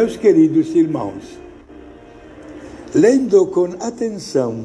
[0.00, 1.22] Meus queridos irmãos,
[2.94, 4.64] lendo com atenção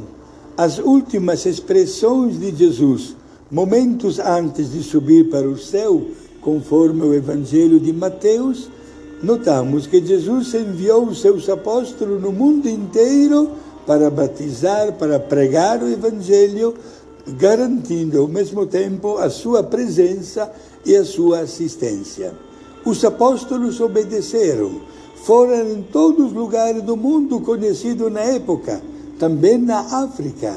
[0.56, 3.18] as últimas expressões de Jesus,
[3.52, 6.02] momentos antes de subir para o céu,
[6.40, 8.72] conforme o Evangelho de Mateus,
[9.22, 13.52] notamos que Jesus enviou os seus apóstolos no mundo inteiro
[13.86, 16.76] para batizar, para pregar o Evangelho,
[17.28, 20.50] garantindo ao mesmo tempo a sua presença
[20.86, 22.34] e a sua assistência.
[22.86, 28.80] Os apóstolos obedeceram foram em todos os lugares do mundo conhecidos na época,
[29.18, 30.56] também na África,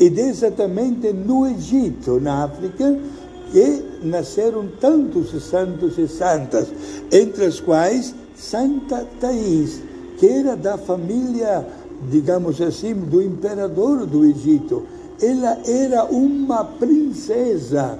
[0.00, 2.98] e exatamente no Egito, na África,
[3.52, 6.66] que nasceram tantos santos e santas,
[7.12, 9.82] entre as quais Santa Thais,
[10.16, 11.66] que era da família,
[12.10, 14.84] digamos assim, do imperador do Egito.
[15.20, 17.98] Ela era uma princesa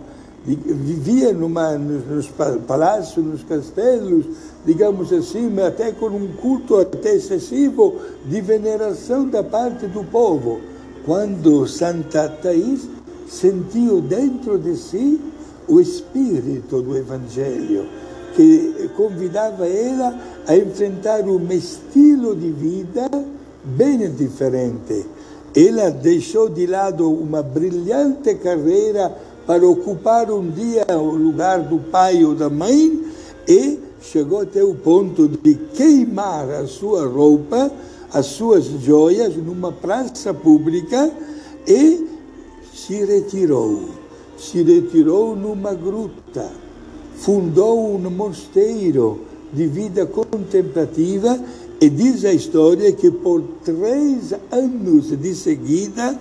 [0.55, 2.28] vivia numa, nos
[2.66, 4.27] palácios, nos castelos,
[4.64, 10.61] digamos assim, até com um culto até excessivo de veneração da parte do povo.
[11.05, 12.88] Quando Santa Thais
[13.28, 15.20] sentiu dentro de si
[15.69, 17.86] o espírito do Evangelho,
[18.34, 20.16] que convidava ela
[20.47, 23.08] a enfrentar um estilo de vida
[23.64, 25.06] bem diferente.
[25.55, 29.16] Ela deixou de lado uma brilhante carreira
[29.47, 33.05] para ocupar um dia o lugar do pai ou da mãe
[33.47, 37.70] e chegou até o ponto de queimar a sua roupa,
[38.12, 41.11] as suas joias numa praça pública
[41.66, 42.06] e
[42.75, 43.88] se retirou.
[44.36, 46.50] Se retirou numa gruta,
[47.14, 49.20] fundou um mosteiro
[49.53, 51.38] de vida contemplativa
[51.81, 56.19] e diz a história que por três anos de seguida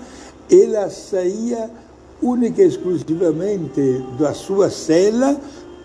[0.50, 1.70] ela saía
[2.21, 5.39] única e exclusivamente da sua cela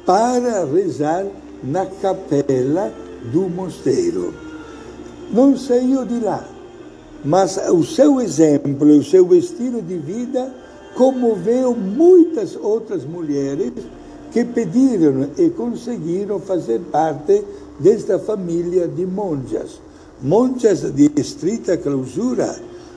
[0.06, 1.26] para rezar
[1.62, 2.92] na capela
[3.32, 4.32] do mosteiro.
[5.32, 6.44] Não saiu de lá,
[7.24, 10.52] mas o seu exemplo, o seu estilo de vida
[10.94, 13.72] comoveu muitas outras mulheres
[14.32, 17.44] que pediram e conseguiram fazer parte
[17.78, 19.80] desta família de monjas.
[20.22, 22.56] Monjas de estrita clausura,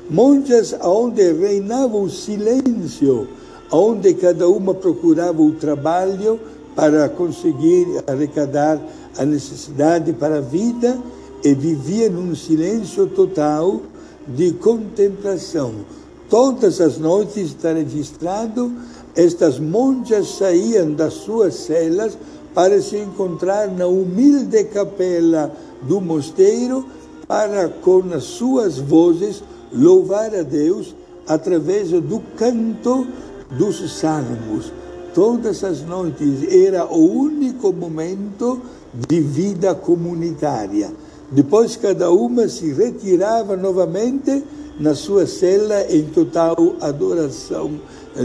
[0.10, 3.28] monjas onde reinava o silêncio,
[3.72, 6.40] onde cada uma procurava o trabalho
[6.76, 8.80] para conseguir arrecadar
[9.18, 11.00] a necessidade para a vida
[11.44, 13.82] e vivia num silêncio total
[14.28, 15.74] de contemplação.
[16.30, 18.72] Todas as noites está registrado,
[19.16, 22.18] estas monjas saíam das suas celas
[22.54, 25.52] para se encontrar na humilde capela
[25.84, 26.86] do mosteiro
[27.28, 30.96] para, com as suas vozes, louvar a Deus
[31.28, 33.08] através do canto
[33.52, 34.72] dos salmos.
[35.14, 38.62] Todas as noites era o único momento
[39.08, 40.92] de vida comunitária.
[41.32, 44.44] Depois cada uma se retirava novamente
[44.80, 47.80] na sua cela em total adoração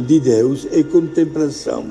[0.06, 1.86] de Deus e contemplação.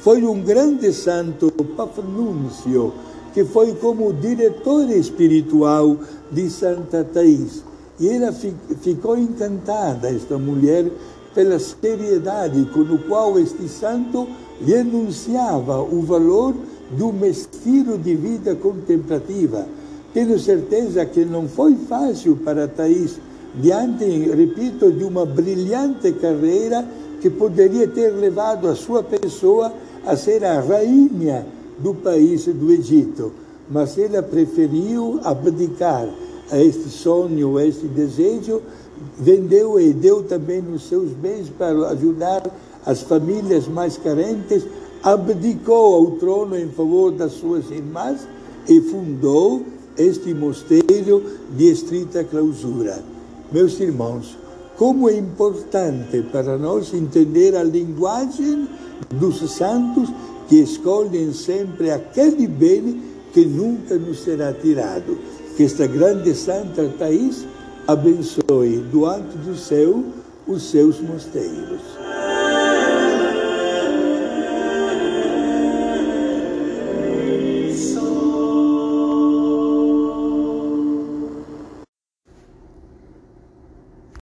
[0.00, 2.92] Foi um grande santo, Pafnúncio,
[3.34, 5.96] que foi como diretor espiritual
[6.30, 7.64] de Santa Thais
[8.00, 10.86] e ela ficou encantada, esta mulher,
[11.34, 14.28] pela seriedade com a qual este santo
[14.60, 16.54] lhe anunciava o valor
[16.90, 19.66] do estilo de vida contemplativa.
[20.14, 23.20] Tenho certeza que não foi fácil para Thais,
[23.54, 26.86] diante, repito, de uma brilhante carreira
[27.20, 29.72] que poderia ter levado a sua pessoa
[30.06, 31.46] a ser a rainha
[31.78, 33.32] do país do Egito.
[33.70, 36.08] Mas ela preferiu abdicar
[36.50, 38.62] a este sonho, a este desejo,
[39.18, 42.42] vendeu e deu também os seus bens para ajudar
[42.84, 44.64] as famílias mais carentes,
[45.02, 48.26] abdicou ao trono em favor das suas irmãs
[48.68, 49.62] e fundou
[49.96, 51.22] este mosteiro
[51.56, 53.02] de estrita clausura.
[53.52, 54.36] Meus irmãos,
[54.76, 58.68] como é importante para nós entender a linguagem
[59.10, 60.08] dos santos
[60.48, 63.02] que escolhem sempre aquele bem
[63.32, 65.18] que nunca nos será tirado
[65.58, 67.44] que esta grande santa Thais
[67.84, 70.04] abençoe do alto do céu
[70.46, 72.07] os seus mosteiros.